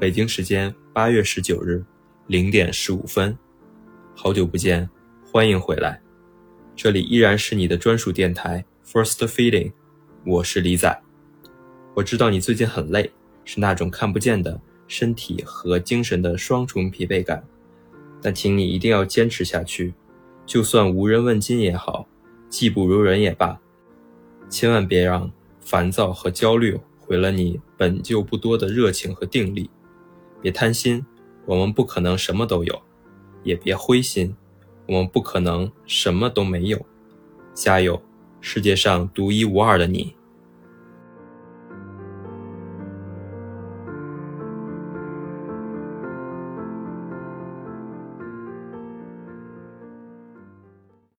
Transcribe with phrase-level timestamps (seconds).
[0.00, 1.84] 北京时间八月十九日
[2.26, 3.36] 零点十五分，
[4.16, 4.88] 好久不见，
[5.30, 6.00] 欢迎回来，
[6.74, 9.74] 这里依然是你的专属电台 First Feeling，
[10.24, 11.02] 我是李仔。
[11.94, 13.12] 我知道你最近很累，
[13.44, 14.58] 是那种看不见的
[14.88, 17.44] 身体和精神的双重疲惫感，
[18.22, 19.92] 但请你一定要坚持下去，
[20.46, 22.08] 就算无人问津也好，
[22.48, 23.60] 技不如人也罢，
[24.48, 25.30] 千万别让
[25.60, 26.80] 烦躁和焦虑。
[26.98, 29.68] 毁了你本就不多的热情和定力，
[30.42, 31.04] 别贪心，
[31.46, 32.74] 我们不可能什么都有；
[33.42, 34.34] 也别灰心，
[34.86, 36.86] 我们不可能什么都没有。
[37.54, 38.00] 加油，
[38.40, 40.14] 世界上独一无二的你。